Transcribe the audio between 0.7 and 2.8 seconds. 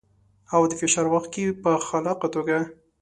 فشار وخت کې په خلاقه توګه.